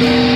Yeah. 0.00 0.27